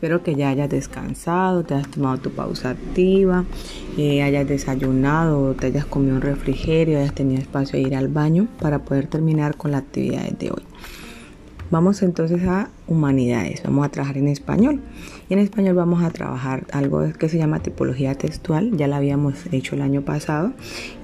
Espero 0.00 0.22
que 0.22 0.34
ya 0.34 0.48
hayas 0.48 0.70
descansado, 0.70 1.62
te 1.62 1.74
hayas 1.74 1.90
tomado 1.90 2.16
tu 2.16 2.30
pausa 2.30 2.70
activa, 2.70 3.44
eh, 3.98 4.22
hayas 4.22 4.48
desayunado, 4.48 5.52
te 5.52 5.66
hayas 5.66 5.84
comido 5.84 6.14
un 6.14 6.22
refrigerio, 6.22 6.98
hayas 6.98 7.14
tenido 7.14 7.42
espacio 7.42 7.78
de 7.78 7.86
ir 7.86 7.94
al 7.94 8.08
baño 8.08 8.48
para 8.60 8.78
poder 8.78 9.08
terminar 9.08 9.58
con 9.58 9.72
las 9.72 9.82
actividades 9.82 10.38
de 10.38 10.52
hoy. 10.52 10.62
Vamos 11.70 12.02
entonces 12.02 12.42
a 12.48 12.68
humanidades, 12.88 13.62
vamos 13.62 13.86
a 13.86 13.90
trabajar 13.90 14.18
en 14.18 14.26
español. 14.26 14.80
Y 15.28 15.34
en 15.34 15.38
español 15.38 15.76
vamos 15.76 16.02
a 16.02 16.10
trabajar 16.10 16.66
algo 16.72 17.12
que 17.12 17.28
se 17.28 17.38
llama 17.38 17.60
tipología 17.60 18.16
textual, 18.16 18.76
ya 18.76 18.88
la 18.88 18.96
habíamos 18.96 19.46
hecho 19.52 19.76
el 19.76 19.82
año 19.82 20.02
pasado. 20.02 20.52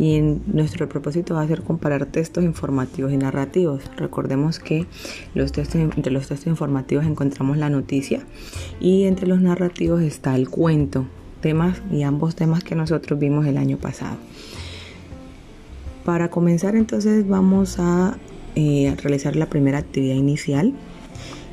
Y 0.00 0.16
en 0.16 0.42
nuestro 0.46 0.88
propósito 0.88 1.34
va 1.34 1.42
a 1.42 1.46
ser 1.46 1.62
comparar 1.62 2.06
textos 2.06 2.42
informativos 2.42 3.12
y 3.12 3.16
narrativos. 3.16 3.84
Recordemos 3.96 4.58
que 4.58 4.86
los 5.34 5.52
textos, 5.52 5.80
entre 5.80 6.12
los 6.12 6.26
textos 6.26 6.48
informativos 6.48 7.06
encontramos 7.06 7.56
la 7.58 7.70
noticia 7.70 8.24
y 8.80 9.04
entre 9.04 9.28
los 9.28 9.40
narrativos 9.40 10.02
está 10.02 10.34
el 10.34 10.48
cuento, 10.48 11.06
temas 11.40 11.80
y 11.92 12.02
ambos 12.02 12.34
temas 12.34 12.64
que 12.64 12.74
nosotros 12.74 13.20
vimos 13.20 13.46
el 13.46 13.56
año 13.56 13.76
pasado. 13.76 14.16
Para 16.04 16.28
comenzar 16.28 16.74
entonces 16.74 17.26
vamos 17.28 17.78
a 17.78 18.16
eh, 18.56 18.94
realizar 19.00 19.36
la 19.36 19.46
primera 19.46 19.78
actividad 19.78 20.16
inicial. 20.16 20.74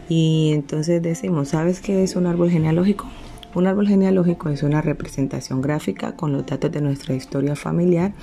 Y 0.09 0.51
entonces 0.53 1.01
decimos, 1.01 1.49
¿sabes 1.49 1.79
qué 1.79 2.03
es 2.03 2.15
un 2.15 2.25
árbol 2.25 2.49
genealógico? 2.49 3.07
Un 3.55 3.67
árbol 3.67 3.87
genealógico 3.87 4.49
es 4.49 4.63
una 4.63 4.81
representación 4.81 5.61
gráfica 5.61 6.15
con 6.15 6.31
los 6.31 6.45
datos 6.45 6.71
de 6.71 6.81
nuestra 6.81 7.13
historia 7.13 7.55
familiar 7.55 8.13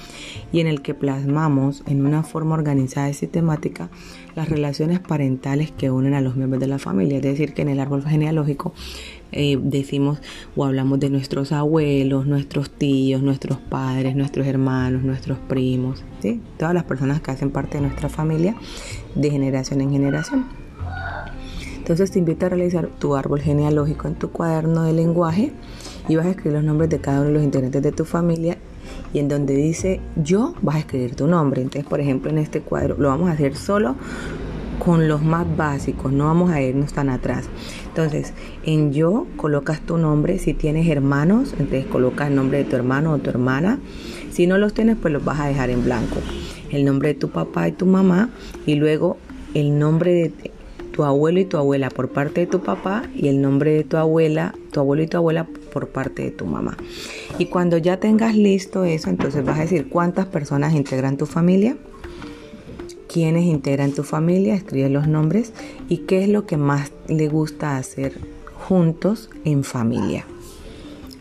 y 0.50 0.58
en 0.58 0.66
el 0.66 0.82
que 0.82 0.92
plasmamos 0.92 1.84
en 1.86 2.04
una 2.04 2.24
forma 2.24 2.56
organizada 2.56 3.08
y 3.08 3.14
sistemática 3.14 3.90
las 4.34 4.48
relaciones 4.48 4.98
parentales 4.98 5.70
que 5.70 5.90
unen 5.90 6.14
a 6.14 6.20
los 6.20 6.34
miembros 6.34 6.60
de 6.60 6.66
la 6.66 6.80
familia. 6.80 7.18
Es 7.18 7.22
decir, 7.22 7.54
que 7.54 7.62
en 7.62 7.68
el 7.68 7.78
árbol 7.78 8.04
genealógico 8.04 8.74
eh, 9.32 9.58
decimos 9.60 10.20
o 10.56 10.64
hablamos 10.64 11.00
de 11.00 11.10
nuestros 11.10 11.52
abuelos, 11.52 12.26
nuestros 12.26 12.70
tíos, 12.70 13.22
nuestros 13.22 13.58
padres, 13.58 14.16
nuestros 14.16 14.46
hermanos, 14.46 15.02
nuestros 15.02 15.38
primos, 15.38 16.02
todas 16.58 16.74
las 16.74 16.84
personas 16.84 17.20
que 17.20 17.30
hacen 17.30 17.50
parte 17.50 17.78
de 17.78 17.82
nuestra 17.82 18.08
familia 18.08 18.54
de 19.14 19.30
generación 19.30 19.80
en 19.80 19.90
generación. 19.90 20.46
Entonces 21.78 22.10
te 22.10 22.18
invito 22.18 22.46
a 22.46 22.50
realizar 22.50 22.88
tu 22.98 23.16
árbol 23.16 23.40
genealógico 23.40 24.06
en 24.06 24.14
tu 24.14 24.30
cuaderno 24.30 24.84
de 24.84 24.92
lenguaje 24.92 25.52
y 26.08 26.16
vas 26.16 26.26
a 26.26 26.30
escribir 26.30 26.52
los 26.52 26.64
nombres 26.64 26.90
de 26.90 27.00
cada 27.00 27.20
uno 27.20 27.28
de 27.28 27.34
los 27.34 27.42
integrantes 27.42 27.82
de 27.82 27.92
tu 27.92 28.04
familia 28.04 28.58
y 29.12 29.18
en 29.18 29.28
donde 29.28 29.54
dice 29.54 30.00
yo 30.16 30.54
vas 30.62 30.76
a 30.76 30.78
escribir 30.80 31.16
tu 31.16 31.26
nombre. 31.26 31.62
Entonces, 31.62 31.88
por 31.88 32.00
ejemplo, 32.00 32.30
en 32.30 32.38
este 32.38 32.60
cuadro 32.60 32.96
lo 32.98 33.08
vamos 33.08 33.28
a 33.28 33.32
hacer 33.32 33.56
solo 33.56 33.96
con 34.80 35.08
los 35.08 35.22
más 35.22 35.46
básicos, 35.56 36.10
no 36.10 36.24
vamos 36.24 36.50
a 36.50 36.60
irnos 36.60 36.92
tan 36.92 37.10
atrás. 37.10 37.48
Entonces, 37.86 38.32
en 38.64 38.92
yo 38.92 39.26
colocas 39.36 39.80
tu 39.82 39.98
nombre, 39.98 40.38
si 40.38 40.54
tienes 40.54 40.88
hermanos, 40.88 41.54
entonces 41.58 41.84
colocas 41.86 42.28
el 42.28 42.34
nombre 42.34 42.58
de 42.58 42.64
tu 42.64 42.76
hermano 42.76 43.12
o 43.12 43.18
tu 43.18 43.30
hermana. 43.30 43.78
Si 44.32 44.46
no 44.46 44.58
los 44.58 44.74
tienes, 44.74 44.96
pues 44.96 45.12
los 45.12 45.24
vas 45.24 45.38
a 45.38 45.46
dejar 45.46 45.70
en 45.70 45.84
blanco. 45.84 46.16
El 46.70 46.84
nombre 46.84 47.10
de 47.10 47.14
tu 47.14 47.28
papá 47.30 47.68
y 47.68 47.72
tu 47.72 47.84
mamá 47.84 48.30
y 48.66 48.74
luego 48.76 49.18
el 49.54 49.78
nombre 49.78 50.12
de 50.14 50.32
tu 50.92 51.04
abuelo 51.04 51.40
y 51.40 51.44
tu 51.44 51.58
abuela 51.58 51.90
por 51.90 52.08
parte 52.08 52.40
de 52.40 52.46
tu 52.46 52.60
papá 52.60 53.02
y 53.14 53.28
el 53.28 53.42
nombre 53.42 53.72
de 53.72 53.84
tu 53.84 53.98
abuela, 53.98 54.54
tu 54.72 54.80
abuelo 54.80 55.02
y 55.02 55.06
tu 55.06 55.18
abuela 55.18 55.46
por 55.72 55.88
parte 55.88 56.22
de 56.22 56.30
tu 56.30 56.46
mamá. 56.46 56.76
Y 57.38 57.46
cuando 57.46 57.76
ya 57.76 57.98
tengas 57.98 58.34
listo 58.34 58.84
eso, 58.84 59.10
entonces 59.10 59.44
vas 59.44 59.58
a 59.58 59.62
decir 59.62 59.88
cuántas 59.88 60.26
personas 60.26 60.74
integran 60.74 61.16
tu 61.16 61.26
familia 61.26 61.76
quiénes 63.12 63.44
integran 63.44 63.92
tu 63.92 64.04
familia, 64.04 64.54
escribe 64.54 64.88
los 64.88 65.08
nombres 65.08 65.52
y 65.88 65.98
qué 65.98 66.22
es 66.22 66.28
lo 66.28 66.46
que 66.46 66.56
más 66.56 66.92
le 67.08 67.28
gusta 67.28 67.76
hacer 67.76 68.12
juntos 68.54 69.30
en 69.44 69.64
familia. 69.64 70.24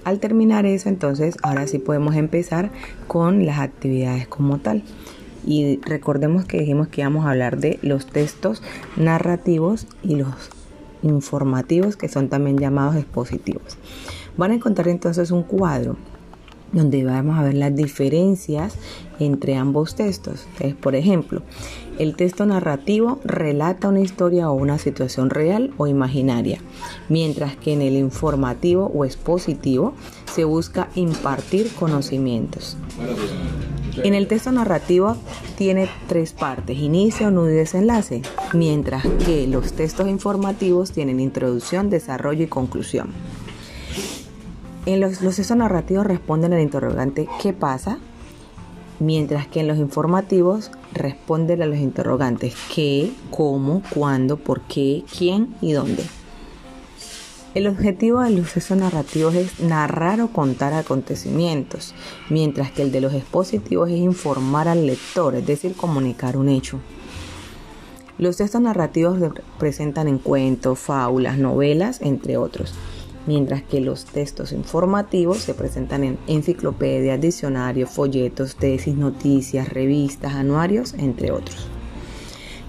Al 0.03 0.19
terminar 0.19 0.66
eso, 0.68 0.88
entonces 0.88 1.36
ahora 1.41 1.66
sí 1.66 1.80
podemos 1.80 2.16
empezar 2.16 2.69
con 3.08 3.46
las 3.46 3.59
actividades 3.59 4.28
como 4.28 4.59
tal. 4.59 4.84
Y 5.46 5.80
recordemos 5.84 6.46
que 6.46 6.59
dijimos 6.59 6.90
que 6.90 7.02
íbamos 7.02 7.25
a 7.25 7.31
hablar 7.31 7.58
de 7.58 7.80
los 7.81 8.06
textos 8.06 8.62
narrativos 8.96 9.88
y 10.03 10.16
los 10.16 10.52
informativos 11.02 11.96
que 11.96 12.08
son 12.08 12.30
también 12.30 12.58
llamados 12.58 12.97
expositivos. 12.97 13.78
Van 14.38 14.52
a 14.52 14.56
encontrar 14.56 14.90
entonces 14.90 15.31
un 15.31 15.44
cuadro 15.44 15.97
donde 16.72 17.03
vamos 17.03 17.38
a 17.38 17.44
ver 17.44 17.56
las 17.56 17.75
diferencias 17.75 18.75
entre 19.19 19.56
ambos 19.56 19.96
textos. 19.96 20.47
por 20.81 20.96
ejemplo, 20.96 21.41
el 21.97 22.16
texto 22.16 22.46
narrativo 22.46 23.19
relata 23.25 23.90
una 23.90 24.00
historia 24.00 24.50
o 24.50 24.53
una 24.53 24.78
situación 24.78 25.29
real 25.29 25.74
o 25.78 25.88
imaginaria, 25.88 26.59
mientras 27.09 27.58
que 27.58 27.74
en 27.74 27.81
el 27.81 27.96
informativo 27.96 28.91
o 28.94 29.03
expositivo 29.03 29.94
se 30.34 30.46
busca 30.46 30.88
impartir 30.96 31.69
conocimientos. 31.78 32.78
En 34.03 34.13
el 34.13 34.28
texto 34.28 34.52
narrativo 34.53 35.18
tiene 35.58 35.90
tres 36.08 36.31
partes, 36.31 36.78
inicio, 36.78 37.31
nudo 37.31 37.50
y 37.50 37.56
desenlace, 37.56 38.22
mientras 38.53 39.06
que 39.25 39.46
los 39.47 39.74
textos 39.74 40.08
informativos 40.08 40.94
tienen 40.94 41.19
introducción, 41.19 41.90
desarrollo 41.90 42.46
y 42.46 42.47
conclusión. 42.47 43.09
En 44.85 45.01
los, 45.01 45.22
los 45.22 45.51
narrativos 45.51 46.06
responden 46.06 46.53
al 46.53 46.62
interrogante 46.62 47.28
¿qué 47.41 47.51
pasa? 47.51 48.00
Mientras 49.00 49.47
que 49.47 49.59
en 49.59 49.67
los 49.67 49.78
informativos 49.78 50.72
responden 50.94 51.62
a 51.62 51.66
los 51.66 51.78
interrogantes 51.78 52.56
¿qué? 52.73 53.12
¿cómo? 53.29 53.84
¿cuándo? 53.94 54.38
¿por 54.38 54.62
qué? 54.62 55.03
¿quién? 55.17 55.56
y 55.62 55.73
dónde. 55.73 56.03
El 57.56 57.67
objetivo 57.67 58.22
de 58.22 58.29
los 58.29 58.47
sucesos 58.47 58.78
narrativos 58.78 59.35
es 59.35 59.59
narrar 59.59 60.22
o 60.22 60.29
contar 60.29 60.73
acontecimientos, 60.73 61.96
mientras 62.29 62.72
que 62.72 62.84
el 62.84 62.91
de 62.91 63.01
los 63.01 63.13
expositivos 63.13 63.90
es 63.90 63.97
informar 63.97 64.67
al 64.67 64.85
lector, 64.85 65.35
es 65.35 65.47
decir, 65.47 65.75
comunicar 65.75 66.38
un 66.38 66.47
hecho. 66.47 66.79
Los 68.19 68.38
textos 68.38 68.61
narrativos 68.61 69.17
presentan 69.57 70.07
en 70.07 70.19
cuentos, 70.19 70.78
fábulas, 70.78 71.40
novelas, 71.40 72.01
entre 72.01 72.38
otros 72.38 72.75
mientras 73.29 73.62
que 73.62 73.79
los 73.79 74.06
textos 74.06 74.51
informativos 74.53 75.38
se 75.38 75.53
presentan 75.53 76.03
en 76.03 76.17
enciclopedias, 76.25 77.22
diccionarios, 77.22 77.91
folletos, 77.91 78.56
tesis, 78.56 78.95
noticias, 78.95 79.69
revistas, 79.69 80.34
anuarios, 80.34 80.95
entre 80.95 81.31
otros. 81.31 81.67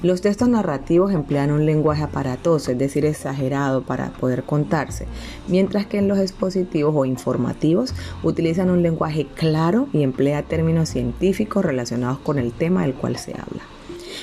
Los 0.03 0.21
textos 0.21 0.51
narrativos 0.51 1.15
emplean 1.15 1.51
un 1.51 1.65
lenguaje 1.65 2.03
aparatoso, 2.03 2.73
es 2.73 2.77
decir, 2.77 3.07
exagerado 3.07 3.81
para 3.85 4.11
poder 4.11 4.43
contarse, 4.43 5.07
mientras 5.49 5.87
que 5.87 5.97
en 5.97 6.09
los 6.09 6.19
expositivos 6.19 6.95
o 6.95 7.07
informativos 7.07 7.95
utilizan 8.23 8.69
un 8.69 8.83
lenguaje 8.83 9.29
claro 9.35 9.89
y 9.95 10.03
emplea 10.03 10.43
términos 10.43 10.91
científicos 10.91 11.65
relacionados 11.65 12.19
con 12.19 12.39
el 12.39 12.53
tema 12.53 12.83
del 12.83 12.93
cual 12.93 13.17
se 13.17 13.33
habla. 13.33 13.63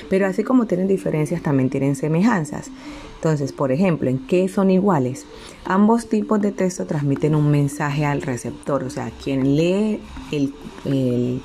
Pero 0.10 0.28
así 0.28 0.44
como 0.44 0.66
tienen 0.66 0.88
diferencias, 0.88 1.42
también 1.42 1.70
tienen 1.70 1.96
semejanzas. 1.96 2.70
Entonces, 3.18 3.52
por 3.52 3.72
ejemplo, 3.72 4.10
¿en 4.10 4.20
qué 4.20 4.48
son 4.48 4.70
iguales? 4.70 5.26
Ambos 5.66 6.08
tipos 6.08 6.40
de 6.40 6.52
texto 6.52 6.86
transmiten 6.86 7.34
un 7.34 7.50
mensaje 7.50 8.06
al 8.06 8.22
receptor, 8.22 8.84
o 8.84 8.90
sea, 8.92 9.12
quien 9.24 9.56
lee 9.56 10.00
el, 10.32 11.42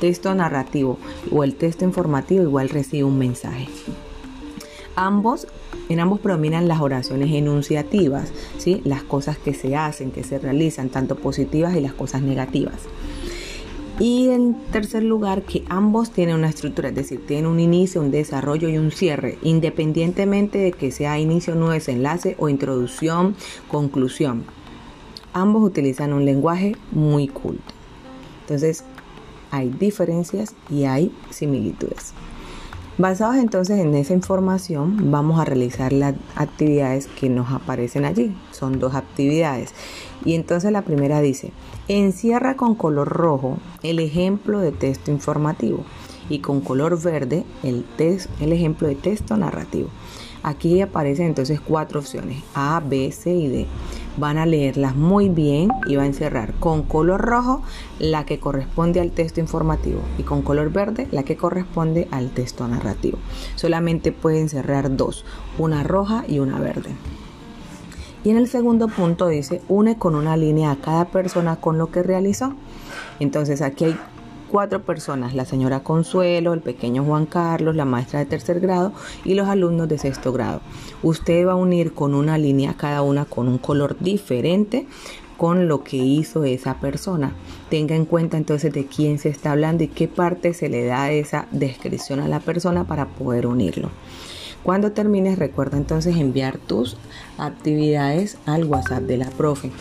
texto 0.00 0.34
narrativo 0.34 0.98
o 1.30 1.44
el 1.44 1.54
texto 1.54 1.84
informativo 1.84 2.42
igual 2.42 2.68
recibe 2.68 3.04
un 3.04 3.18
mensaje. 3.18 3.68
Ambos, 4.96 5.46
en 5.88 5.98
ambos 5.98 6.20
predominan 6.20 6.68
las 6.68 6.80
oraciones 6.80 7.32
enunciativas, 7.32 8.30
¿sí? 8.58 8.82
las 8.84 9.02
cosas 9.02 9.38
que 9.38 9.54
se 9.54 9.76
hacen, 9.76 10.10
que 10.10 10.22
se 10.22 10.38
realizan, 10.38 10.90
tanto 10.90 11.16
positivas 11.16 11.74
y 11.74 11.80
las 11.80 11.94
cosas 11.94 12.20
negativas. 12.20 12.82
Y 14.00 14.30
en 14.30 14.54
tercer 14.72 15.04
lugar, 15.04 15.42
que 15.42 15.64
ambos 15.68 16.10
tienen 16.10 16.34
una 16.34 16.48
estructura, 16.48 16.88
es 16.88 16.96
decir, 16.96 17.24
tienen 17.26 17.46
un 17.46 17.60
inicio, 17.60 18.00
un 18.00 18.10
desarrollo 18.10 18.68
y 18.68 18.76
un 18.76 18.90
cierre, 18.90 19.38
independientemente 19.42 20.58
de 20.58 20.72
que 20.72 20.90
sea 20.90 21.20
inicio, 21.20 21.54
nudo, 21.54 21.70
desenlace 21.70 22.34
o 22.40 22.48
introducción, 22.48 23.36
conclusión. 23.68 24.44
Ambos 25.32 25.62
utilizan 25.62 26.12
un 26.12 26.24
lenguaje 26.24 26.76
muy 26.90 27.28
culto. 27.28 27.72
Entonces, 28.42 28.84
hay 29.52 29.68
diferencias 29.68 30.56
y 30.68 30.84
hay 30.84 31.12
similitudes. 31.30 32.14
Basados 32.96 33.34
entonces 33.34 33.80
en 33.80 33.92
esa 33.94 34.12
información, 34.12 35.10
vamos 35.10 35.40
a 35.40 35.44
realizar 35.44 35.92
las 35.92 36.14
actividades 36.36 37.08
que 37.08 37.28
nos 37.28 37.50
aparecen 37.50 38.04
allí. 38.04 38.36
Son 38.52 38.78
dos 38.78 38.94
actividades. 38.94 39.74
Y 40.24 40.34
entonces 40.34 40.70
la 40.70 40.82
primera 40.82 41.20
dice, 41.20 41.50
encierra 41.88 42.54
con 42.54 42.76
color 42.76 43.08
rojo 43.08 43.58
el 43.82 43.98
ejemplo 43.98 44.60
de 44.60 44.70
texto 44.70 45.10
informativo 45.10 45.80
y 46.28 46.38
con 46.38 46.60
color 46.60 47.02
verde 47.02 47.44
el, 47.64 47.84
el 47.98 48.52
ejemplo 48.52 48.86
de 48.86 48.94
texto 48.94 49.36
narrativo. 49.36 49.88
Aquí 50.44 50.80
aparecen 50.80 51.26
entonces 51.26 51.60
cuatro 51.60 51.98
opciones, 51.98 52.44
A, 52.54 52.80
B, 52.86 53.10
C 53.10 53.34
y 53.34 53.48
D 53.48 53.66
van 54.16 54.38
a 54.38 54.46
leerlas 54.46 54.94
muy 54.96 55.28
bien 55.28 55.70
y 55.86 55.96
va 55.96 56.04
a 56.04 56.06
encerrar 56.06 56.54
con 56.54 56.82
color 56.82 57.20
rojo 57.20 57.62
la 57.98 58.24
que 58.24 58.38
corresponde 58.38 59.00
al 59.00 59.10
texto 59.10 59.40
informativo 59.40 60.00
y 60.18 60.22
con 60.22 60.42
color 60.42 60.70
verde 60.70 61.08
la 61.10 61.22
que 61.22 61.36
corresponde 61.36 62.08
al 62.10 62.30
texto 62.30 62.66
narrativo. 62.68 63.18
Solamente 63.56 64.12
pueden 64.12 64.48
cerrar 64.48 64.96
dos, 64.96 65.24
una 65.58 65.82
roja 65.82 66.24
y 66.28 66.38
una 66.38 66.58
verde. 66.58 66.90
Y 68.24 68.30
en 68.30 68.38
el 68.38 68.48
segundo 68.48 68.88
punto 68.88 69.28
dice, 69.28 69.60
une 69.68 69.98
con 69.98 70.14
una 70.14 70.36
línea 70.36 70.70
a 70.70 70.76
cada 70.76 71.04
persona 71.06 71.56
con 71.56 71.76
lo 71.76 71.90
que 71.90 72.02
realizó. 72.02 72.54
Entonces 73.20 73.60
aquí 73.60 73.84
hay 73.84 73.98
cuatro 74.54 74.84
personas, 74.84 75.34
la 75.34 75.46
señora 75.46 75.80
Consuelo, 75.80 76.52
el 76.52 76.60
pequeño 76.60 77.02
Juan 77.02 77.26
Carlos, 77.26 77.74
la 77.74 77.84
maestra 77.84 78.20
de 78.20 78.26
tercer 78.26 78.60
grado 78.60 78.92
y 79.24 79.34
los 79.34 79.48
alumnos 79.48 79.88
de 79.88 79.98
sexto 79.98 80.32
grado. 80.32 80.60
Usted 81.02 81.44
va 81.44 81.54
a 81.54 81.56
unir 81.56 81.92
con 81.92 82.14
una 82.14 82.38
línea 82.38 82.76
cada 82.76 83.02
una 83.02 83.24
con 83.24 83.48
un 83.48 83.58
color 83.58 83.96
diferente 83.98 84.86
con 85.36 85.66
lo 85.66 85.82
que 85.82 85.96
hizo 85.96 86.44
esa 86.44 86.78
persona. 86.78 87.32
Tenga 87.68 87.96
en 87.96 88.04
cuenta 88.04 88.36
entonces 88.36 88.72
de 88.72 88.86
quién 88.86 89.18
se 89.18 89.28
está 89.28 89.50
hablando 89.50 89.82
y 89.82 89.88
qué 89.88 90.06
parte 90.06 90.54
se 90.54 90.68
le 90.68 90.84
da 90.84 91.10
esa 91.10 91.48
descripción 91.50 92.20
a 92.20 92.28
la 92.28 92.38
persona 92.38 92.84
para 92.84 93.08
poder 93.08 93.48
unirlo. 93.48 93.90
Cuando 94.62 94.92
termines, 94.92 95.36
recuerda 95.36 95.78
entonces 95.78 96.16
enviar 96.16 96.58
tus 96.58 96.96
actividades 97.38 98.38
al 98.46 98.66
WhatsApp 98.66 99.02
de 99.02 99.16
la 99.16 99.30
profe. 99.30 99.72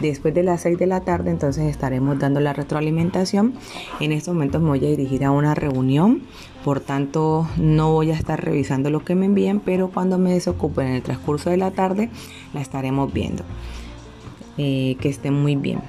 Después 0.00 0.32
de 0.32 0.42
las 0.42 0.62
6 0.62 0.78
de 0.78 0.86
la 0.86 1.02
tarde, 1.02 1.30
entonces 1.30 1.64
estaremos 1.64 2.18
dando 2.18 2.40
la 2.40 2.54
retroalimentación. 2.54 3.54
En 4.00 4.12
estos 4.12 4.32
momentos 4.32 4.62
me 4.62 4.68
voy 4.68 4.84
a 4.84 4.88
dirigir 4.88 5.24
a 5.24 5.30
una 5.30 5.54
reunión, 5.54 6.22
por 6.64 6.80
tanto 6.80 7.46
no 7.58 7.92
voy 7.92 8.10
a 8.10 8.14
estar 8.14 8.42
revisando 8.42 8.88
lo 8.88 9.04
que 9.04 9.14
me 9.14 9.26
envíen, 9.26 9.60
pero 9.60 9.90
cuando 9.90 10.18
me 10.18 10.32
desocupen 10.32 10.88
en 10.88 10.94
el 10.94 11.02
transcurso 11.02 11.50
de 11.50 11.58
la 11.58 11.70
tarde, 11.70 12.08
la 12.54 12.62
estaremos 12.62 13.12
viendo. 13.12 13.44
Eh, 14.56 14.96
que 15.00 15.08
estén 15.08 15.34
muy 15.34 15.56
bien. 15.56 15.80